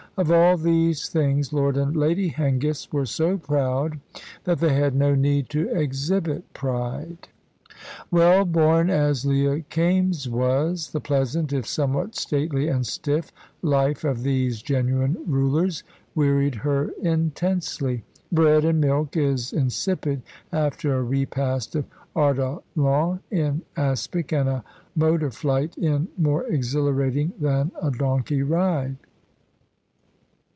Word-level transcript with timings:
Of 0.17 0.29
all 0.29 0.57
these 0.57 1.07
things 1.07 1.53
Lord 1.53 1.77
and 1.77 1.95
Lady 1.95 2.27
Hengist 2.29 2.91
were 2.93 3.05
so 3.05 3.37
proud 3.37 3.99
that 4.43 4.59
they 4.59 4.73
had 4.73 4.93
no 4.93 5.15
need 5.15 5.49
to 5.51 5.69
exhibit 5.69 6.51
pride. 6.53 7.29
Well 8.11 8.43
born 8.43 8.89
as 8.89 9.25
Leah 9.25 9.61
Kaimes 9.69 10.27
was, 10.27 10.91
the 10.91 10.99
pleasant, 10.99 11.53
if 11.53 11.65
somewhat 11.65 12.15
stately 12.17 12.67
and 12.67 12.85
stiff, 12.85 13.31
life 13.61 14.03
of 14.03 14.21
these 14.23 14.61
genuine 14.61 15.15
rulers 15.25 15.81
wearied 16.13 16.55
her 16.55 16.89
intensely. 17.01 18.03
Bread 18.33 18.65
and 18.65 18.81
milk 18.81 19.15
is 19.15 19.53
insipid 19.53 20.23
after 20.51 20.93
a 20.97 21.01
repast 21.03 21.73
of 21.73 21.85
ortolans 22.15 23.19
in 23.31 23.61
aspic, 23.77 24.33
and 24.33 24.49
a 24.49 24.63
motor 24.93 25.31
flight 25.31 25.73
is 25.77 26.01
more 26.17 26.43
exhilarating 26.47 27.31
than 27.39 27.71
a 27.81 27.89
donkey 27.89 28.43
ride. 28.43 28.97